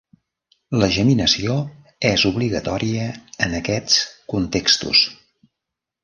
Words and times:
La 0.83 0.87
geminació 0.93 1.57
és 2.11 2.23
obligatòria 2.29 3.03
en 3.47 3.53
aquests 3.59 3.99
contextos. 4.35 5.03